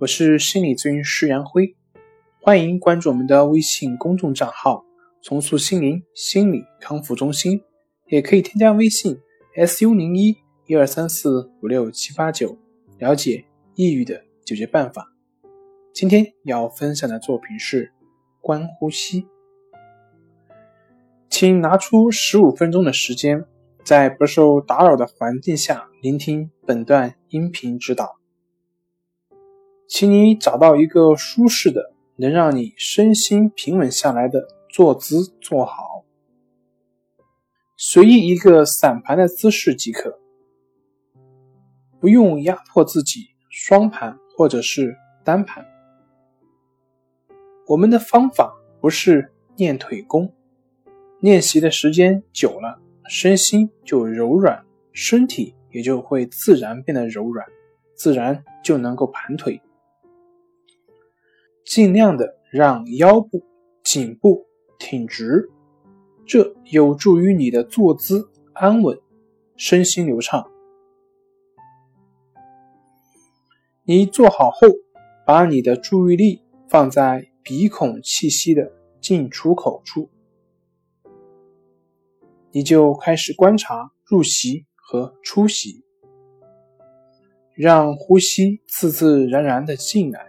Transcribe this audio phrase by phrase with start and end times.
[0.00, 1.74] 我是心理咨询师杨辉，
[2.40, 4.84] 欢迎关注我们的微信公众账号
[5.20, 7.60] “重塑心灵心理康复中心”，
[8.06, 9.18] 也可以添加微信
[9.56, 12.56] “su 零一一二三四五六七八九”
[13.00, 13.44] 了解
[13.74, 15.12] 抑郁的解决办法。
[15.92, 17.92] 今天要分享的作品是
[18.40, 19.26] 观呼吸，
[21.28, 23.44] 请拿出十五分钟的时间，
[23.82, 28.17] 在不受打扰的环境下聆听本段音频指导。
[29.88, 36.04] 请你找到一个舒适的、能让你身心平稳下来的坐姿，坐好，
[37.74, 40.20] 随意一个散盘的姿势即可，
[41.98, 45.66] 不用压迫自己双盘或者是单盘。
[47.66, 50.30] 我们的方法不是练腿功，
[51.20, 57.46] 练习的时间久了，身心就柔软，身体也就会自然变得柔软，
[57.94, 59.58] 自然就能够盘腿。
[61.68, 63.44] 尽量的让腰部、
[63.84, 64.46] 颈部
[64.78, 65.50] 挺直，
[66.26, 68.98] 这有助于你的坐姿安稳，
[69.54, 70.50] 身心流畅。
[73.84, 74.66] 你坐好后，
[75.26, 80.08] 把你的注意力放在鼻孔气息的进出口处，
[82.50, 85.84] 你就开始观察入息和出息，
[87.54, 90.27] 让呼吸自自然然的进来。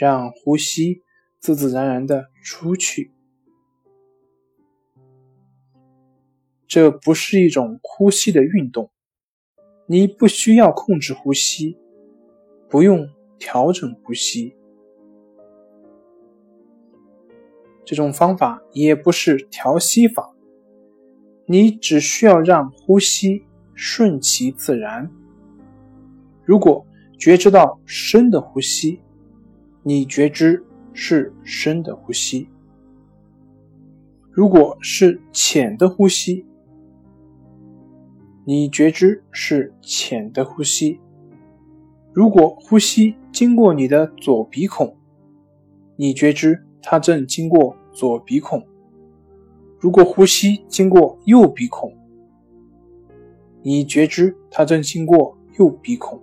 [0.00, 1.02] 让呼吸
[1.40, 3.12] 自自然然的出去，
[6.66, 8.90] 这不是一种呼吸的运动，
[9.84, 11.76] 你不需要控制呼吸，
[12.66, 13.06] 不用
[13.38, 14.56] 调整呼吸，
[17.84, 20.34] 这种方法也不是调息法，
[21.44, 25.10] 你只需要让呼吸顺其自然。
[26.42, 26.86] 如果
[27.18, 28.98] 觉知到深的呼吸。
[29.82, 32.46] 你觉知是深的呼吸，
[34.30, 36.44] 如果是浅的呼吸，
[38.44, 41.00] 你觉知是浅的呼吸。
[42.12, 44.94] 如果呼吸经过你的左鼻孔，
[45.96, 48.60] 你觉知它正经过左鼻孔；
[49.78, 51.90] 如果呼吸经过右鼻孔，
[53.62, 56.20] 你觉知它正经过右鼻孔。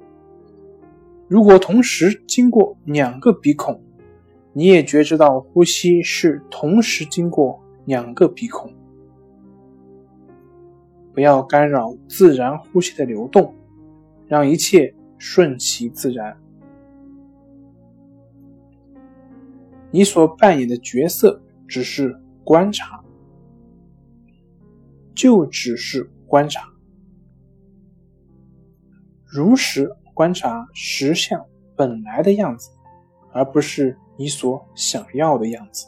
[1.27, 3.83] 如果同时经过两个鼻孔，
[4.53, 8.73] 你也觉知到呼吸是同时经过两个鼻孔。
[11.13, 13.53] 不要干扰自然呼吸的流动，
[14.25, 16.37] 让一切顺其自然。
[19.91, 23.03] 你所扮演的角色只是观察，
[25.13, 26.69] 就只是观察，
[29.25, 29.91] 如实。
[30.17, 31.45] 观察实相
[31.75, 32.71] 本来的样子，
[33.31, 35.87] 而不是你所想要的样子。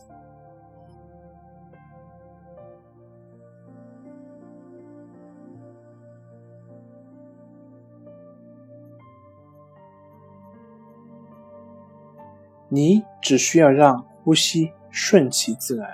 [12.68, 15.89] 你只需要让呼吸顺其自然。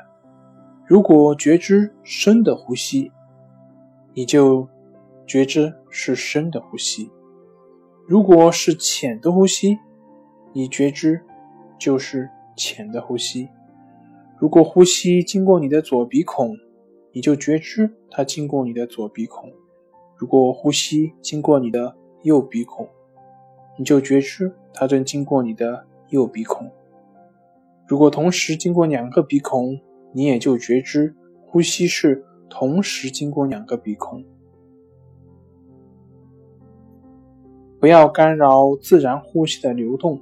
[0.85, 3.09] 如果觉知深的呼吸，
[4.13, 4.67] 你就
[5.25, 7.09] 觉知是深的呼吸。
[8.07, 9.79] 如果是浅的呼吸，
[10.53, 11.19] 你觉知
[11.79, 13.47] 就是浅的呼吸；
[14.37, 16.55] 如果呼吸经过你的左鼻孔，
[17.11, 19.49] 你就觉知它经过你的左鼻孔；
[20.15, 22.87] 如果呼吸经过你的右鼻孔，
[23.79, 26.67] 你就觉知它正经过你的右鼻孔；
[27.87, 29.79] 如果同时经过两个鼻孔，
[30.13, 31.15] 你也就觉知
[31.47, 34.23] 呼吸是同时经过两个鼻孔。
[37.85, 40.19] 不要干扰自然呼吸的流动，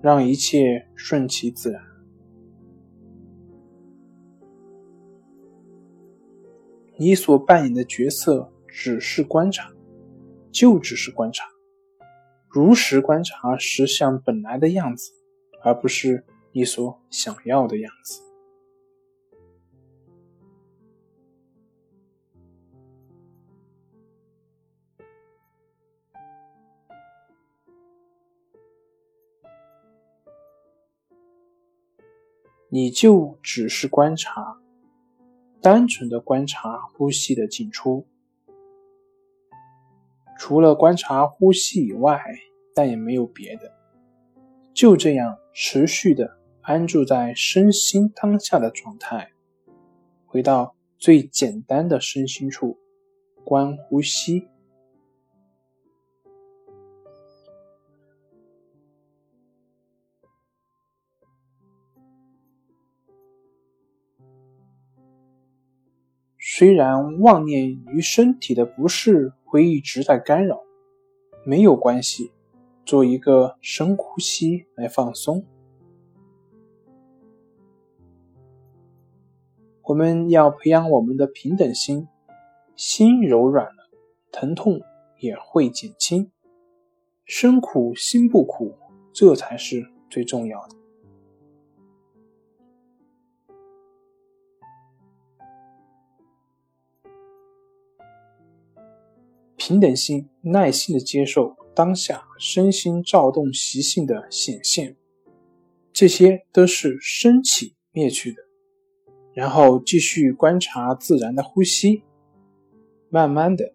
[0.00, 1.82] 让一切顺其自然。
[6.96, 9.70] 你所扮演的角色只是观察，
[10.50, 11.44] 就只是观察，
[12.48, 15.12] 如实观察实相本来的样子，
[15.62, 18.27] 而不是你所想要的样子。
[32.70, 34.58] 你就只是观察，
[35.60, 38.06] 单纯的观察呼吸的进出。
[40.38, 42.22] 除了观察呼吸以外，
[42.74, 43.72] 再也没有别的。
[44.74, 49.32] 就这样持续的安住在身心当下的状态，
[50.26, 52.78] 回到最简单的身心处，
[53.44, 54.46] 观呼吸。
[66.58, 70.58] 虽然妄念与身体的不适会一直在干扰，
[71.44, 72.32] 没有关系。
[72.84, 75.46] 做一个深呼吸来放松。
[79.84, 82.08] 我们要培养我们的平等心，
[82.74, 83.88] 心柔软了，
[84.32, 84.80] 疼痛
[85.20, 86.32] 也会减轻。
[87.24, 88.74] 身苦心不苦，
[89.12, 90.77] 这才是最重要的。
[99.68, 101.54] 平等心，耐心的接受。
[101.74, 104.96] 当下身心躁动习性的显现，
[105.92, 108.38] 这些都是升起灭去的。
[109.34, 112.02] 然后继续观察自然的呼吸，
[113.10, 113.74] 慢慢的，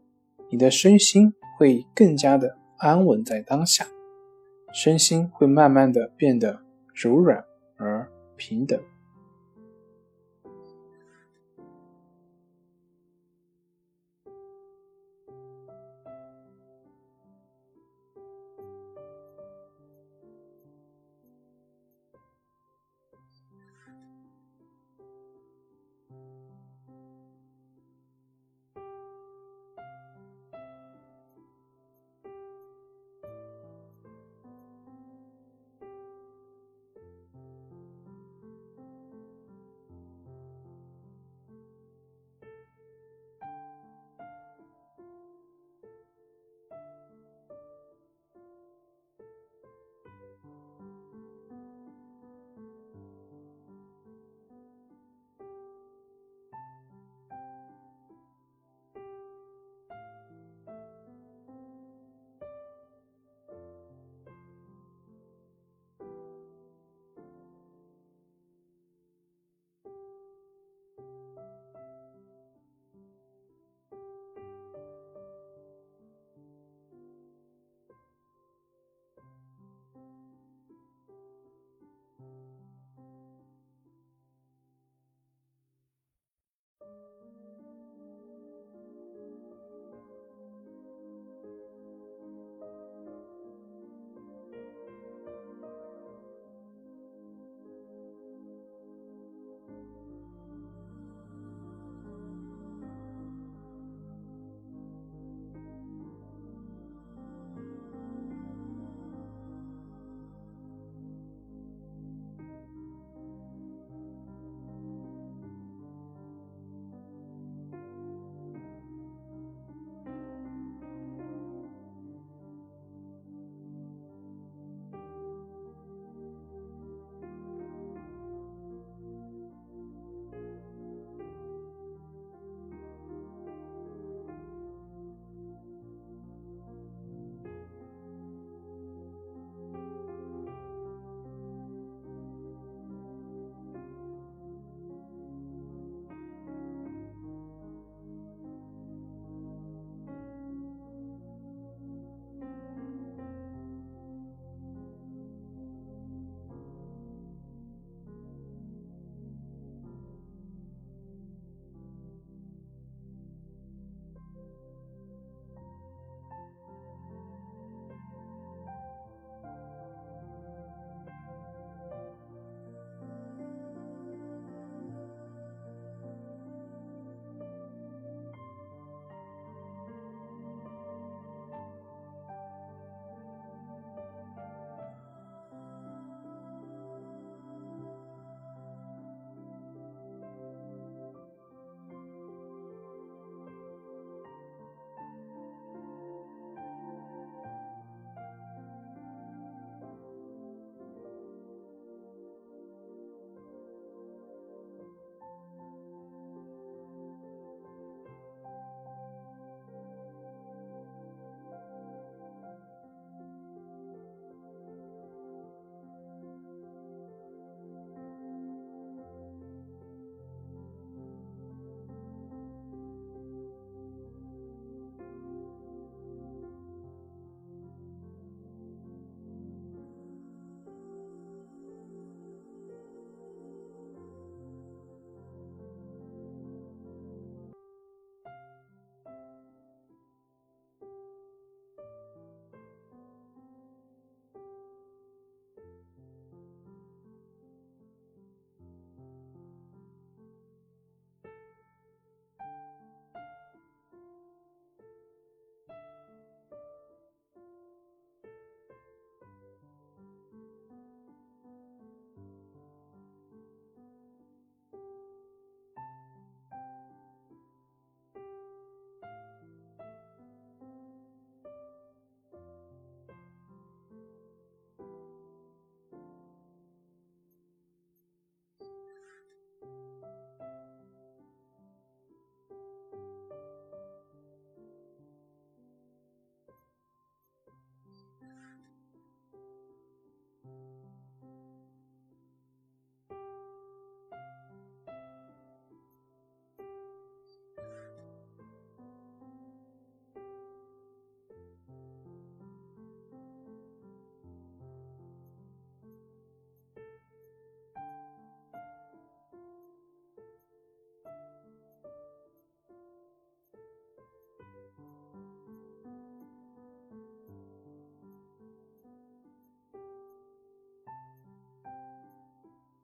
[0.49, 3.87] 你的身心会更加的安稳在当下，
[4.73, 6.59] 身心会慢慢的变得
[6.91, 7.45] 柔软
[7.77, 8.81] 而平等。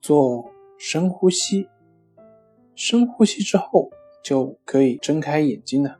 [0.09, 0.43] 做
[0.79, 1.69] 深呼吸。
[2.73, 3.91] 深呼吸之后
[4.23, 5.99] 就可以睁开眼睛了。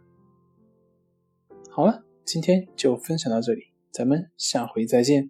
[1.69, 5.29] 好了，今天就分享到这里，咱们下回再见。